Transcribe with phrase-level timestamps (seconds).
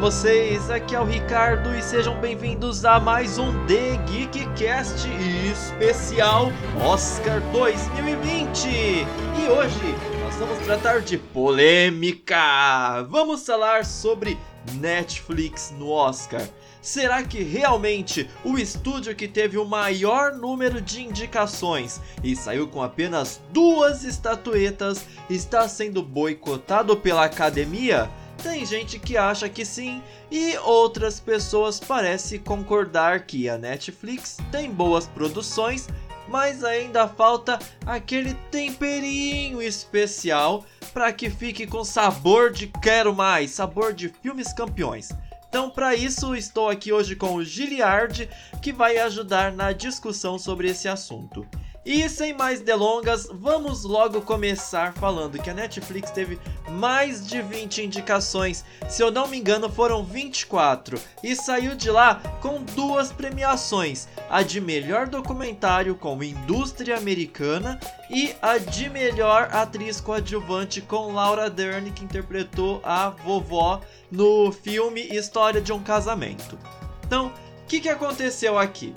[0.00, 0.70] vocês?
[0.70, 5.06] Aqui é o Ricardo e sejam bem-vindos a mais um The Geekcast
[5.52, 6.50] especial
[6.82, 8.66] Oscar 2020.
[8.66, 13.02] E hoje nós vamos tratar de polêmica.
[13.10, 14.38] Vamos falar sobre
[14.72, 16.48] Netflix no Oscar.
[16.80, 22.82] Será que realmente o estúdio que teve o maior número de indicações e saiu com
[22.82, 28.08] apenas duas estatuetas está sendo boicotado pela academia?
[28.42, 34.70] Tem gente que acha que sim, e outras pessoas parecem concordar que a Netflix tem
[34.70, 35.88] boas produções,
[36.26, 43.92] mas ainda falta aquele temperinho especial para que fique com sabor de quero mais, sabor
[43.92, 45.10] de filmes campeões.
[45.48, 48.28] Então, para isso, estou aqui hoje com o Giliard,
[48.62, 51.46] que vai ajudar na discussão sobre esse assunto.
[51.84, 57.82] E sem mais delongas, vamos logo começar falando que a Netflix teve mais de 20
[57.82, 64.06] indicações, se eu não me engano foram 24, e saiu de lá com duas premiações:
[64.28, 71.48] a de melhor documentário com Indústria Americana e a de melhor atriz coadjuvante com Laura
[71.48, 76.58] Dern, que interpretou a vovó no filme História de um Casamento.
[77.06, 78.92] Então, o que, que aconteceu aqui?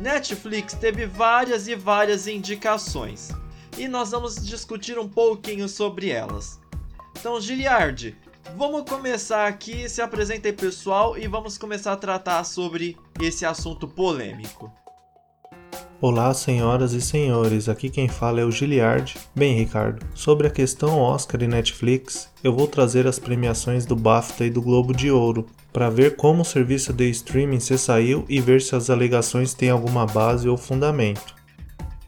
[0.00, 3.30] Netflix teve várias e várias indicações
[3.76, 6.60] e nós vamos discutir um pouquinho sobre elas.
[7.18, 8.16] Então, Giliard,
[8.56, 13.88] vamos começar aqui, se apresenta aí pessoal e vamos começar a tratar sobre esse assunto
[13.88, 14.72] polêmico.
[16.00, 19.16] Olá, senhoras e senhores, aqui quem fala é o Giliard.
[19.34, 24.44] Bem, Ricardo, sobre a questão Oscar e Netflix, eu vou trazer as premiações do BAFTA
[24.44, 28.40] e do Globo de Ouro, para ver como o serviço de streaming se saiu e
[28.40, 31.34] ver se as alegações têm alguma base ou fundamento.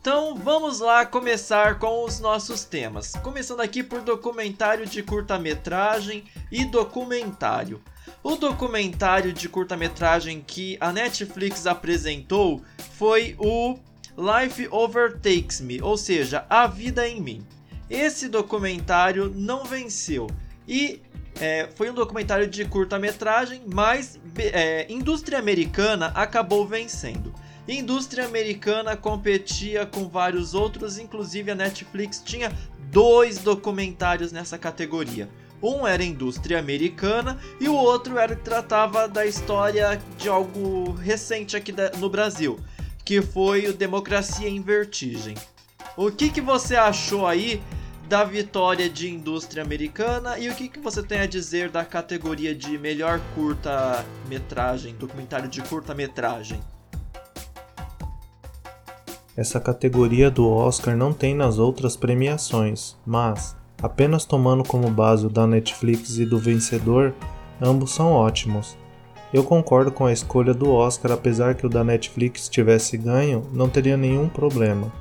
[0.01, 3.13] Então vamos lá começar com os nossos temas.
[3.25, 7.81] Começando aqui por documentário de curta-metragem e documentário.
[8.23, 12.63] O documentário de curta-metragem que a Netflix apresentou
[12.99, 13.79] foi o
[14.17, 17.47] Life Overtakes Me, ou seja, A Vida em Mim.
[17.89, 20.27] Esse documentário não venceu
[20.69, 21.01] e
[21.41, 27.33] é, foi um documentário de curta-metragem, mas é, indústria americana acabou vencendo.
[27.67, 32.53] Indústria americana competia com vários outros, inclusive a Netflix tinha
[32.91, 35.29] dois documentários nessa categoria.
[35.63, 41.75] Um era indústria americana e o outro era tratava da história de algo recente aqui
[41.99, 42.59] no Brasil,
[43.05, 45.35] que foi o Democracia em Vertigem.
[45.97, 47.61] O que, que você achou aí
[48.09, 52.55] da vitória de indústria americana e o que, que você tem a dizer da categoria
[52.55, 56.61] de melhor curta-metragem, documentário de curta-metragem?
[59.37, 65.31] Essa categoria do Oscar não tem nas outras premiações, mas Apenas tomando como base o
[65.31, 67.15] da Netflix e do vencedor,
[67.61, 68.77] ambos são ótimos.
[69.33, 73.69] Eu concordo com a escolha do Oscar, apesar que o da Netflix tivesse ganho, não
[73.69, 74.93] teria nenhum problema.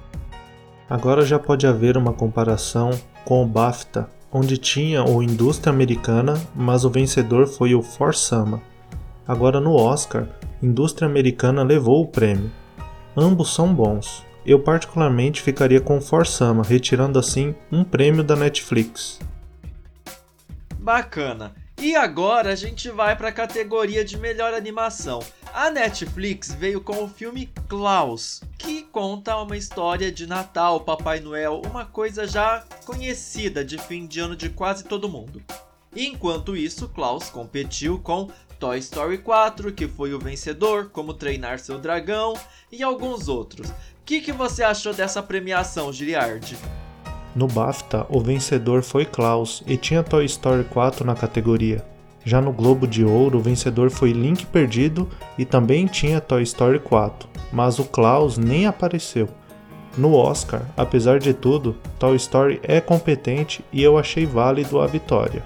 [0.90, 2.92] Agora já pode haver uma comparação
[3.26, 8.62] com o BAFTA, onde tinha o Indústria Americana, mas o vencedor foi o For Sama.
[9.28, 10.28] Agora no Oscar,
[10.62, 12.52] Indústria Americana levou o prêmio.
[13.18, 14.24] Ambos são bons.
[14.46, 19.20] Eu particularmente ficaria com Forsama, retirando assim um prêmio da Netflix.
[20.76, 21.54] Bacana.
[21.82, 25.22] E agora a gente vai para a categoria de melhor animação.
[25.54, 31.62] A Netflix veio com o filme Klaus, que conta uma história de Natal, Papai Noel,
[31.66, 35.42] uma coisa já conhecida de fim de ano de quase todo mundo.
[35.96, 41.80] Enquanto isso, Klaus competiu com Toy Story 4, que foi o vencedor, Como Treinar Seu
[41.80, 42.34] Dragão
[42.72, 43.72] e alguns outros
[44.10, 46.58] que, que você achou dessa premiação, Giliard?
[47.36, 51.86] No BAFTA, o vencedor foi Klaus e tinha Toy Story 4 na categoria.
[52.26, 55.08] Já no Globo de Ouro, o vencedor foi Link Perdido
[55.38, 59.30] e também tinha Toy Story 4, mas o Klaus nem apareceu.
[59.96, 65.46] No Oscar, apesar de tudo, Toy Story é competente e eu achei válido a vitória.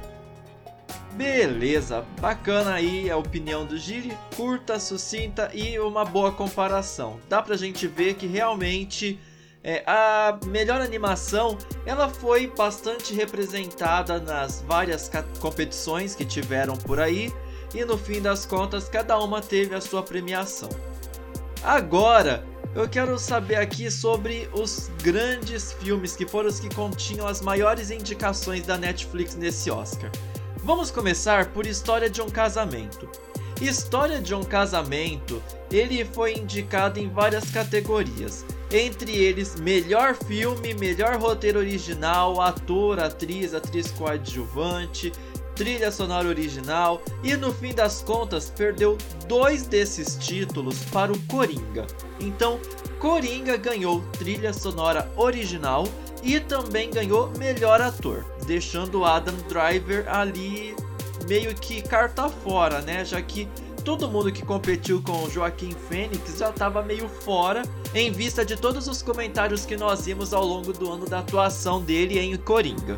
[1.15, 7.19] Beleza, bacana aí a opinião do Giri, curta, sucinta e uma boa comparação.
[7.29, 9.19] Dá pra gente ver que realmente
[9.63, 11.55] é, a melhor animação
[11.85, 17.31] ela foi bastante representada nas várias competições que tiveram por aí
[17.75, 20.69] e no fim das contas cada uma teve a sua premiação.
[21.63, 22.43] Agora
[22.73, 27.91] eu quero saber aqui sobre os grandes filmes que foram os que continham as maiores
[27.91, 30.09] indicações da Netflix nesse Oscar.
[30.65, 33.09] Vamos começar por História de um Casamento.
[33.59, 41.17] História de um Casamento, ele foi indicado em várias categorias, entre eles melhor filme, melhor
[41.17, 45.11] roteiro original, ator, atriz, atriz coadjuvante,
[45.53, 51.85] trilha sonora original e no fim das contas perdeu dois desses títulos para o Coringa.
[52.21, 52.57] Então,
[52.99, 55.85] Coringa ganhou trilha sonora original
[56.23, 60.73] e também ganhou melhor ator, deixando Adam Driver ali
[61.27, 63.03] meio que carta fora, né?
[63.03, 63.47] Já que
[63.83, 68.87] todo mundo que competiu com Joaquim Fênix já estava meio fora, em vista de todos
[68.87, 72.97] os comentários que nós vimos ao longo do ano da atuação dele em Coringa.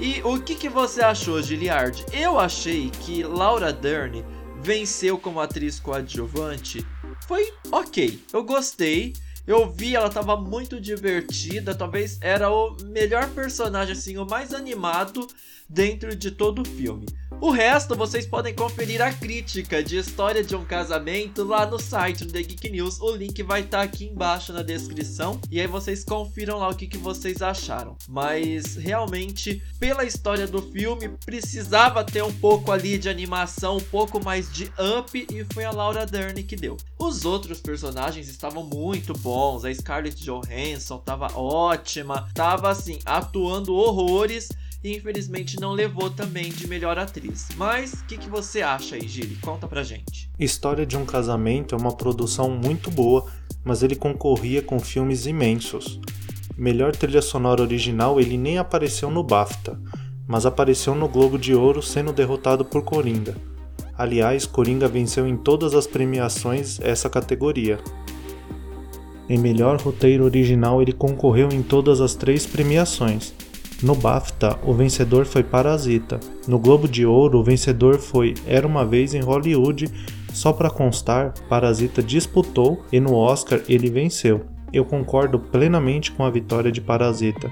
[0.00, 2.04] E o que, que você achou, Giliard?
[2.12, 4.24] Eu achei que Laura Dern
[4.60, 6.84] venceu como atriz coadjuvante.
[7.28, 9.14] Foi ok, eu gostei.
[9.46, 15.26] Eu vi, ela tava muito divertida, talvez era o melhor personagem, assim, o mais animado
[15.68, 17.06] dentro de todo o filme.
[17.40, 22.24] O resto vocês podem conferir a crítica de História de um Casamento lá no site
[22.24, 23.00] do The Geek News.
[23.00, 26.74] O link vai estar tá aqui embaixo na descrição e aí vocês confiram lá o
[26.74, 27.96] que, que vocês acharam.
[28.08, 34.24] Mas realmente, pela história do filme, precisava ter um pouco ali de animação, um pouco
[34.24, 34.64] mais de
[34.98, 36.76] up e foi a Laura Dern que deu.
[36.98, 44.48] Os outros personagens estavam muito bons, a Scarlett Johansson estava ótima, estava assim, atuando horrores
[44.84, 47.48] e infelizmente não levou também de melhor atriz.
[47.56, 49.36] Mas o que, que você acha aí, Gili?
[49.36, 50.30] Conta pra gente.
[50.38, 53.24] História de um Casamento é uma produção muito boa,
[53.64, 55.98] mas ele concorria com filmes imensos.
[56.56, 59.80] Melhor trilha sonora original ele nem apareceu no BAFTA,
[60.28, 63.34] mas apareceu no Globo de Ouro sendo derrotado por Coringa.
[63.96, 67.78] Aliás, Coringa venceu em todas as premiações essa categoria.
[69.28, 73.32] Em melhor roteiro original, ele concorreu em todas as três premiações,
[73.84, 76.18] no BAFTA, o vencedor foi Parasita.
[76.48, 79.90] No Globo de Ouro, o vencedor foi Era uma vez em Hollywood.
[80.32, 84.46] Só para constar, Parasita disputou e no Oscar ele venceu.
[84.72, 87.50] Eu concordo plenamente com a vitória de Parasita.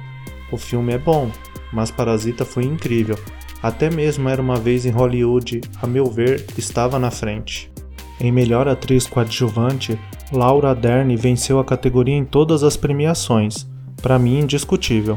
[0.51, 1.31] O filme é bom,
[1.71, 3.19] mas Parasita foi incrível.
[3.63, 7.71] Até mesmo Era uma vez em Hollywood, a meu ver, estava na frente.
[8.19, 9.99] Em melhor atriz coadjuvante,
[10.33, 13.69] Laura Dern venceu a categoria em todas as premiações.
[14.01, 15.17] Para mim, indiscutível.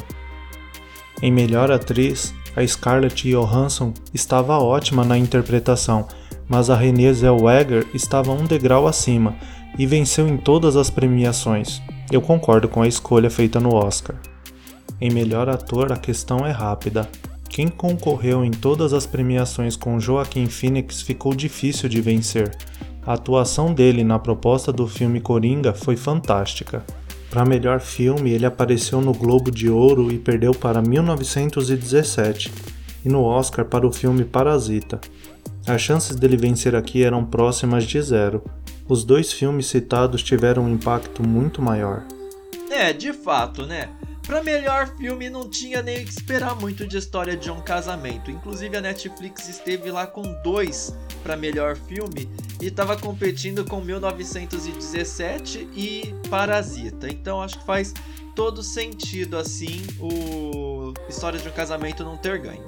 [1.22, 6.08] Em melhor atriz, a Scarlett Johansson estava ótima na interpretação,
[6.48, 9.36] mas a Renée Zellweger estava um degrau acima
[9.78, 11.82] e venceu em todas as premiações.
[12.12, 14.16] Eu concordo com a escolha feita no Oscar.
[15.02, 17.10] Em melhor ator, a questão é rápida.
[17.50, 22.56] Quem concorreu em todas as premiações com Joaquim Phoenix ficou difícil de vencer.
[23.06, 26.84] A atuação dele na proposta do filme Coringa foi fantástica.
[27.36, 32.50] Para melhor filme, ele apareceu no Globo de Ouro e perdeu para 1917,
[33.04, 35.02] e no Oscar para o filme Parasita.
[35.68, 38.42] As chances dele vencer aqui eram próximas de zero.
[38.88, 42.04] Os dois filmes citados tiveram um impacto muito maior.
[42.72, 43.90] É, de fato, né?
[44.26, 48.32] Para melhor filme não tinha nem que esperar muito de história de um casamento.
[48.32, 52.28] Inclusive a Netflix esteve lá com dois para melhor filme
[52.60, 57.08] e estava competindo com 1917 e Parasita.
[57.08, 57.94] Então acho que faz
[58.36, 62.66] todo sentido assim o História de um Casamento não ter ganho.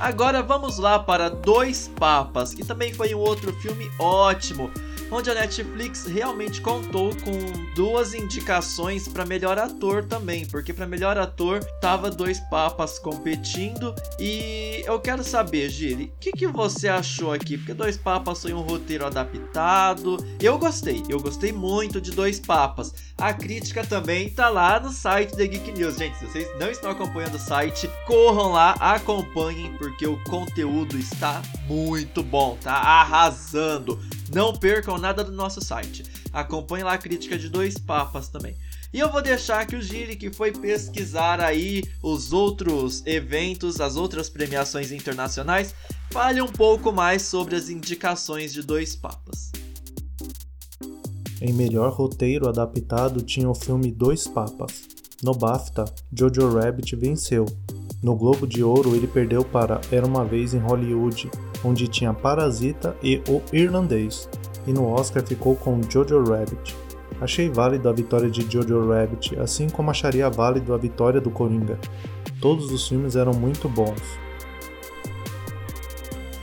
[0.00, 4.70] Agora vamos lá para Dois Papas, que também foi um outro filme ótimo
[5.10, 11.16] onde a Netflix realmente contou com duas indicações para melhor ator também, porque para melhor
[11.18, 17.32] ator tava dois papas competindo e eu quero saber, Giri, o que, que você achou
[17.32, 17.56] aqui?
[17.56, 22.94] Porque dois papas foi um roteiro adaptado, eu gostei, eu gostei muito de dois papas.
[23.16, 26.16] A crítica também tá lá no site da Geek News, gente.
[26.18, 32.22] Se vocês não estão acompanhando o site, corram lá, acompanhem porque o conteúdo está muito
[32.22, 33.98] bom, tá arrasando.
[34.32, 36.04] Não percam nada do nosso site.
[36.32, 38.56] Acompanhe lá a crítica de dois papas também.
[38.92, 43.96] E eu vou deixar que o Giri, que foi pesquisar aí os outros eventos, as
[43.96, 45.74] outras premiações internacionais,
[46.10, 49.52] fale um pouco mais sobre as indicações de dois papas.
[51.40, 54.82] Em melhor roteiro adaptado tinha o filme Dois Papas.
[55.22, 57.46] No BAFTA, Jojo Rabbit venceu.
[58.02, 61.30] No Globo de Ouro ele perdeu para Era uma vez em Hollywood,
[61.64, 64.28] onde tinha Parasita e O Irlandês,
[64.66, 66.76] e no Oscar ficou com Jojo Rabbit.
[67.20, 71.78] Achei válido a vitória de Jojo Rabbit, assim como acharia válido a vitória do Coringa.
[72.40, 74.00] Todos os filmes eram muito bons.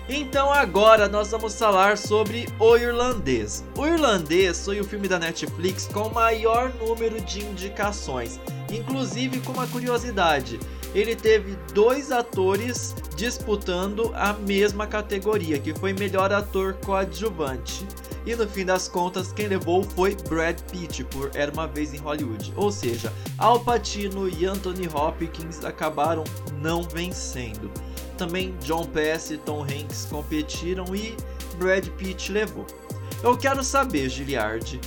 [0.07, 3.63] Então agora nós vamos falar sobre O Irlandês.
[3.77, 8.39] O Irlandês foi o filme da Netflix com maior número de indicações,
[8.71, 10.59] inclusive com uma curiosidade
[10.95, 17.85] ele teve dois atores disputando a mesma categoria, que foi melhor ator coadjuvante.
[18.25, 21.97] E no fim das contas, quem levou foi Brad Pitt por Era uma vez em
[21.97, 22.51] Hollywood.
[22.55, 26.23] Ou seja, Al Pacino e Anthony Hopkins acabaram
[26.59, 27.69] não vencendo.
[28.17, 31.15] também John Pass e Tom Hanks competiram e
[31.59, 32.65] Brad Pitt levou.
[33.21, 34.79] Eu quero saber, Giliard,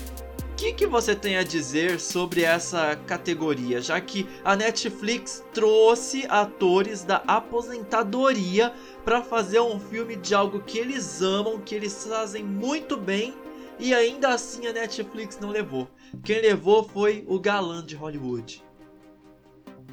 [0.58, 7.04] que, que você tem a dizer sobre essa categoria, já que a Netflix trouxe atores
[7.04, 8.72] da aposentadoria
[9.04, 13.34] para fazer um filme de algo que eles amam, que eles fazem muito bem
[13.78, 15.86] e ainda assim a Netflix não levou.
[16.24, 18.64] Quem levou foi o galã de Hollywood.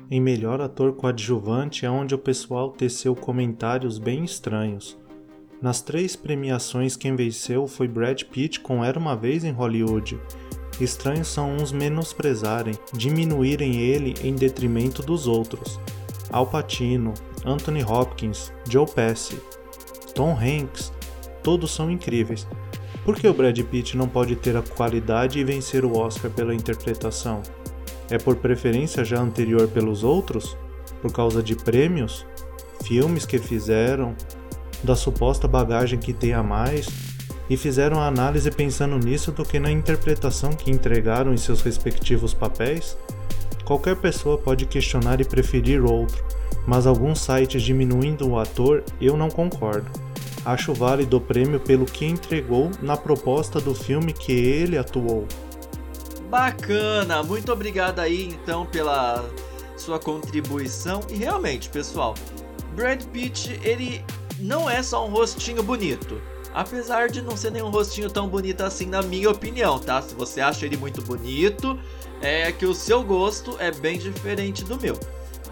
[0.09, 4.97] Em melhor ator coadjuvante é onde o pessoal teceu comentários bem estranhos.
[5.61, 10.19] Nas três premiações, quem venceu foi Brad Pitt com Era uma Vez em Hollywood.
[10.79, 15.79] Estranhos são uns menosprezarem, diminuírem ele em detrimento dos outros.
[16.31, 17.13] Al Pacino,
[17.45, 19.39] Anthony Hopkins, Joe Pesci,
[20.13, 20.91] Tom Hanks,
[21.41, 22.47] todos são incríveis,
[23.05, 26.55] por que o Brad Pitt não pode ter a qualidade e vencer o Oscar pela
[26.55, 27.43] interpretação?
[28.09, 30.57] É por preferência já anterior pelos outros?
[31.03, 32.25] Por causa de prêmios?
[32.83, 34.15] Filmes que fizeram?
[34.83, 36.87] Da suposta bagagem que tem a mais?
[37.49, 42.33] E fizeram a análise pensando nisso do que na interpretação que entregaram em seus respectivos
[42.33, 42.97] papéis?
[43.63, 46.23] Qualquer pessoa pode questionar e preferir outro,
[46.67, 49.89] mas alguns sites diminuindo o ator eu não concordo
[50.45, 55.27] acho válido o prêmio pelo que entregou na proposta do filme que ele atuou.
[56.29, 59.27] Bacana, muito obrigado aí então pela
[59.75, 61.01] sua contribuição.
[61.09, 62.13] E realmente, pessoal,
[62.75, 64.03] Brad Pitt, ele
[64.39, 66.21] não é só um rostinho bonito.
[66.55, 70.01] Apesar de não ser nenhum rostinho tão bonito assim, na minha opinião, tá?
[70.01, 71.77] Se você acha ele muito bonito,
[72.21, 74.97] é que o seu gosto é bem diferente do meu.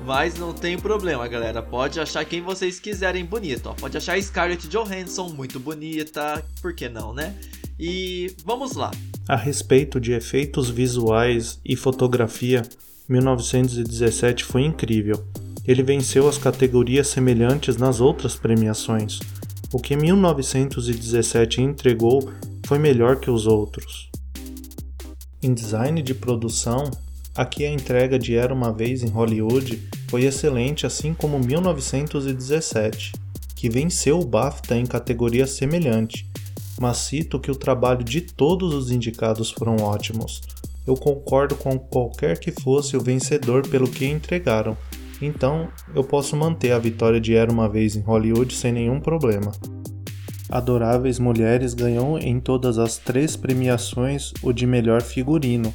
[0.06, 1.62] Mas não tem problema, galera.
[1.62, 3.68] Pode achar quem vocês quiserem bonito.
[3.68, 3.74] Ó.
[3.74, 7.36] Pode achar Scarlett Johansson muito bonita, por que não, né?
[7.78, 8.90] E vamos lá.
[9.28, 12.62] A respeito de efeitos visuais e fotografia,
[13.10, 15.22] 1917 foi incrível.
[15.68, 19.20] Ele venceu as categorias semelhantes nas outras premiações.
[19.74, 22.32] O que 1917 entregou
[22.66, 24.10] foi melhor que os outros.
[25.42, 26.90] Em design de produção,
[27.36, 33.12] Aqui a entrega de Era uma Vez em Hollywood foi excelente, assim como 1917,
[33.56, 36.30] que venceu o BAFTA em categoria semelhante,
[36.80, 40.44] mas cito que o trabalho de todos os indicados foram ótimos.
[40.86, 44.78] Eu concordo com qualquer que fosse o vencedor pelo que entregaram,
[45.22, 49.52] então eu posso manter a vitória de Era uma Vez em Hollywood sem nenhum problema.
[50.50, 55.74] Adoráveis Mulheres ganhou em todas as três premiações o de melhor figurino,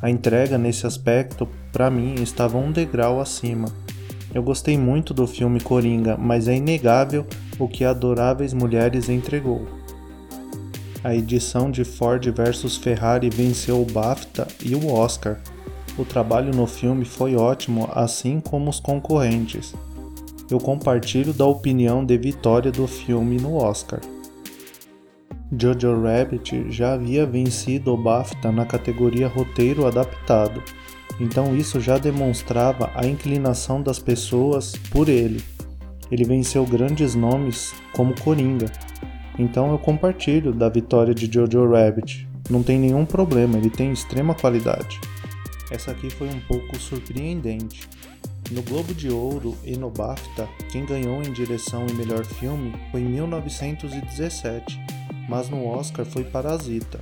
[0.00, 3.66] a entrega nesse aspecto, para mim, estava um degrau acima.
[4.34, 7.26] Eu gostei muito do filme Coringa, mas é inegável
[7.58, 9.66] o que Adoráveis Mulheres entregou.
[11.02, 15.40] A edição de Ford vs Ferrari venceu o BAFTA e o Oscar.
[15.98, 19.74] O trabalho no filme foi ótimo, assim como os concorrentes.
[20.50, 24.00] Eu compartilho da opinião de vitória do filme no Oscar.
[25.58, 30.62] Jojo Rabbit já havia vencido o BAFTA na categoria roteiro adaptado,
[31.20, 35.42] então isso já demonstrava a inclinação das pessoas por ele.
[36.10, 38.66] Ele venceu grandes nomes como Coringa,
[39.38, 42.28] então eu compartilho da vitória de Jojo Rabbit.
[42.50, 45.00] Não tem nenhum problema, ele tem extrema qualidade.
[45.70, 47.88] Essa aqui foi um pouco surpreendente.
[48.50, 53.00] No Globo de Ouro e no BAFTA, quem ganhou em direção e melhor filme foi
[53.00, 54.96] em 1917
[55.28, 56.98] mas no Oscar foi Parasita.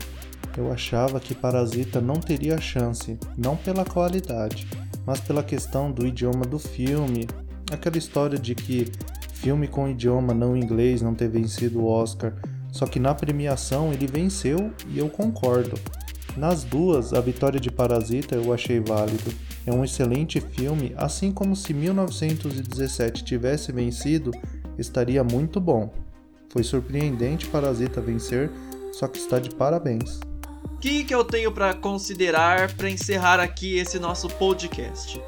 [0.57, 4.67] Eu achava que Parasita não teria chance, não pela qualidade,
[5.05, 7.27] mas pela questão do idioma do filme,
[7.73, 8.91] aquela história de que
[9.33, 12.35] filme com idioma não inglês não ter vencido o Oscar,
[12.71, 15.79] só que na premiação ele venceu e eu concordo.
[16.37, 19.33] Nas duas, a vitória de Parasita eu achei válido.
[19.65, 24.33] É um excelente filme, assim como se 1917 tivesse vencido,
[24.77, 25.93] estaria muito bom.
[26.51, 28.51] Foi surpreendente Parasita vencer,
[28.93, 30.19] só que está de parabéns.
[30.65, 35.21] O que, que eu tenho para considerar para encerrar aqui esse nosso podcast?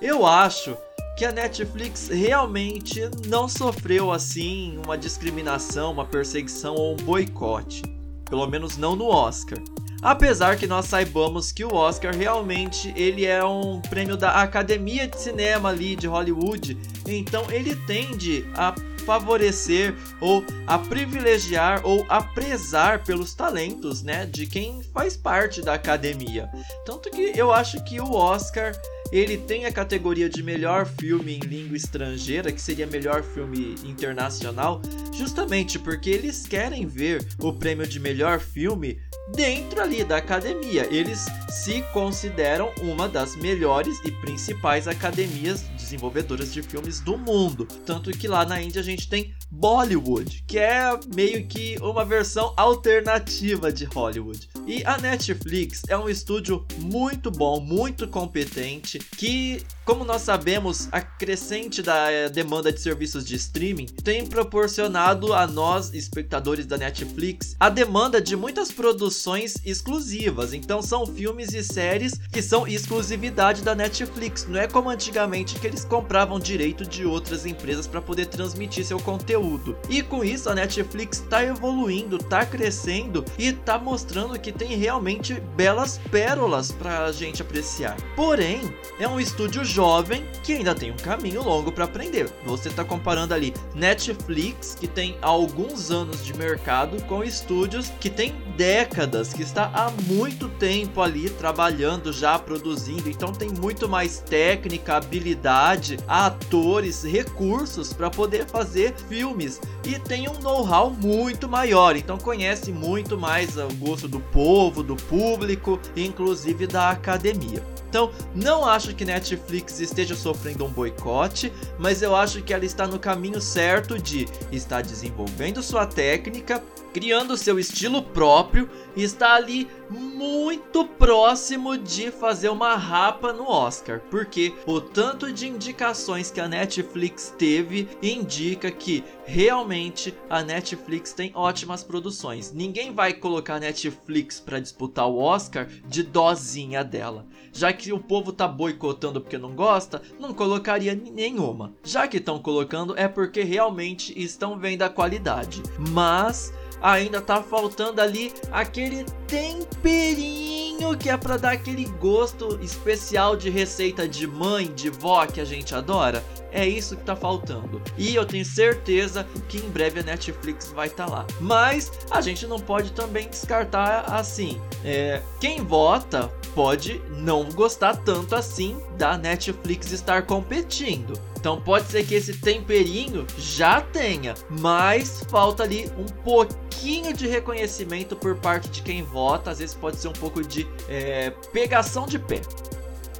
[0.00, 0.76] Eu acho
[1.16, 7.82] que a Netflix realmente não sofreu assim uma discriminação, uma perseguição ou um boicote.
[8.28, 9.58] Pelo menos não no Oscar.
[10.06, 15.20] Apesar que nós saibamos que o Oscar realmente ele é um prêmio da Academia de
[15.20, 18.72] Cinema ali de Hollywood, então ele tende a
[19.04, 25.74] favorecer ou a privilegiar ou a prezar pelos talentos, né, de quem faz parte da
[25.74, 26.48] academia.
[26.84, 28.80] Tanto que eu acho que o Oscar
[29.12, 34.80] ele tem a categoria de melhor filme em língua estrangeira, que seria melhor filme internacional,
[35.12, 38.98] justamente porque eles querem ver o prêmio de melhor filme
[39.34, 40.86] dentro ali da academia.
[40.90, 47.66] Eles se consideram uma das melhores e principais academias desenvolvedoras de filmes do mundo.
[47.84, 52.52] Tanto que lá na Índia a gente tem Bollywood, que é meio que uma versão
[52.56, 54.48] alternativa de Hollywood.
[54.66, 61.00] E a Netflix é um estúdio muito bom, muito competente, que, como nós sabemos, a
[61.00, 67.56] crescente da eh, demanda de serviços de streaming tem proporcionado a nós, espectadores da Netflix,
[67.58, 70.52] a demanda de muitas produções exclusivas.
[70.52, 74.46] Então são filmes e séries que são exclusividade da Netflix.
[74.48, 78.98] Não é como antigamente que eles compravam direito de outras empresas para poder transmitir seu
[78.98, 79.76] conteúdo.
[79.88, 85.34] E com isso a Netflix está evoluindo, está crescendo e está mostrando que tem realmente
[85.56, 87.96] belas pérolas para a gente apreciar.
[88.14, 88.60] Porém,
[88.98, 92.30] é um estúdio jovem que ainda tem um caminho longo para aprender.
[92.44, 98.34] Você está comparando ali Netflix, que tem alguns anos de mercado, com estúdios que tem
[98.56, 103.08] décadas, que está há muito tempo ali trabalhando, já produzindo.
[103.08, 110.38] Então tem muito mais técnica, habilidade, atores, recursos para poder fazer filmes e tem um
[110.40, 111.96] know-how muito maior.
[111.96, 117.62] Então conhece muito mais o gosto do povo do público, inclusive da academia.
[117.96, 122.86] Então, não acho que Netflix esteja sofrendo um boicote, mas eu acho que ela está
[122.86, 126.62] no caminho certo de estar desenvolvendo sua técnica,
[126.96, 134.00] criando seu estilo próprio e está ali muito próximo de fazer uma rapa no Oscar,
[134.10, 141.32] porque o tanto de indicações que a Netflix teve indica que realmente a Netflix tem
[141.34, 142.50] ótimas produções.
[142.50, 147.26] Ninguém vai colocar a Netflix para disputar o Oscar de dozinha dela.
[147.52, 151.74] Já que o povo tá boicotando porque não gosta, não colocaria nenhuma.
[151.84, 155.62] Já que estão colocando é porque realmente estão vendo a qualidade.
[155.90, 163.50] Mas ainda tá faltando ali aquele temperinho que é para dar aquele gosto especial de
[163.50, 166.22] receita de mãe, de vó que a gente adora.
[166.52, 167.82] É isso que tá faltando.
[167.98, 171.26] E eu tenho certeza que em breve a Netflix vai estar tá lá.
[171.40, 174.60] Mas a gente não pode também descartar assim.
[174.84, 181.12] É, quem vota pode não gostar tanto assim da Netflix estar competindo.
[181.38, 188.16] Então pode ser que esse temperinho já tenha, mas falta ali um pouquinho de reconhecimento
[188.16, 189.50] por parte de quem vota.
[189.50, 192.40] Às vezes pode ser um pouco de é, pegação de pé.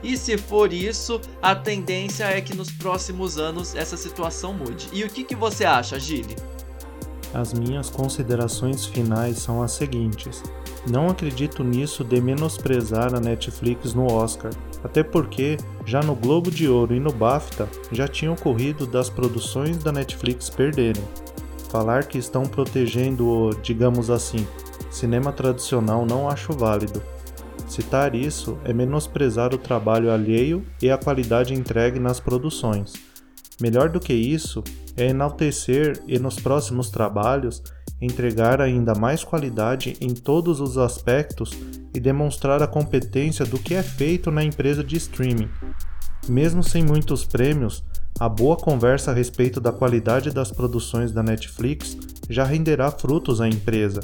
[0.03, 4.89] E se for isso, a tendência é que nos próximos anos essa situação mude.
[4.93, 6.37] E o que, que você acha, Gile?
[7.37, 10.43] As minhas considerações finais são as seguintes.
[10.89, 14.51] Não acredito nisso de menosprezar a Netflix no Oscar,
[14.83, 19.77] até porque já no Globo de Ouro e no BAFTA já tinha ocorrido das produções
[19.77, 21.05] da Netflix perderem.
[21.69, 24.47] Falar que estão protegendo o, digamos assim,
[24.91, 27.03] cinema tradicional não acho válido.
[27.69, 32.95] Citar isso é menosprezar o trabalho alheio e a qualidade entregue nas produções.
[33.61, 34.65] Melhor do que isso
[34.97, 37.63] é enaltecer e nos próximos trabalhos
[38.01, 41.51] entregar ainda mais qualidade em todos os aspectos
[41.95, 45.49] e demonstrar a competência do que é feito na empresa de streaming.
[46.29, 47.83] Mesmo sem muitos prêmios,
[48.19, 51.97] a boa conversa a respeito da qualidade das produções da Netflix
[52.29, 54.01] já renderá frutos à empresa.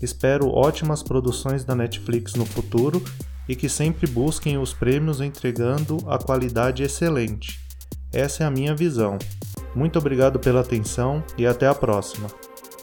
[0.00, 3.02] Espero ótimas produções da Netflix no futuro
[3.48, 7.60] e que sempre busquem os prêmios entregando a qualidade excelente.
[8.12, 9.18] Essa é a minha visão.
[9.76, 12.28] Muito obrigado pela atenção e até a próxima.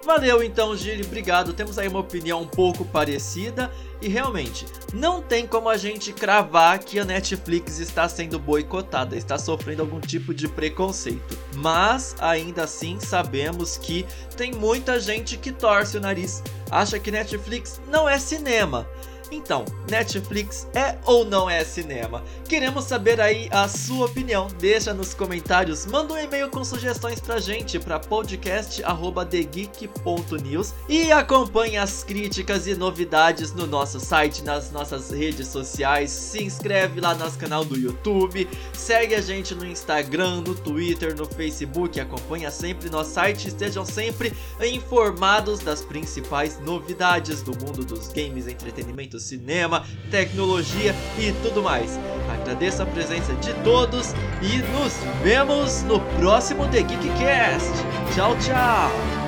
[0.06, 1.54] Valeu então, Gili, obrigado.
[1.54, 6.78] Temos aí uma opinião um pouco parecida e realmente não tem como a gente cravar
[6.78, 11.36] que a Netflix está sendo boicotada, está sofrendo algum tipo de preconceito.
[11.56, 14.06] Mas ainda assim sabemos que
[14.38, 18.88] tem muita gente que torce o nariz, acha que Netflix não é cinema.
[19.34, 22.24] Então, Netflix é ou não é cinema?
[22.48, 24.48] Queremos saber aí a sua opinião.
[24.60, 32.04] Deixa nos comentários, manda um e-mail com sugestões pra gente para podcast@thegeek.news e acompanhe as
[32.04, 36.12] críticas e novidades no nosso site, nas nossas redes sociais.
[36.12, 41.16] Se inscreve lá no nosso canal do YouTube, segue a gente no Instagram, no Twitter,
[41.16, 48.10] no Facebook, acompanha sempre nosso site, estejam sempre informados das principais novidades do mundo dos
[48.10, 52.00] games, entretenimento cinema, tecnologia e tudo mais.
[52.32, 57.72] Agradeço a presença de todos e nos vemos no próximo The Geekcast.
[58.14, 59.23] Tchau, tchau!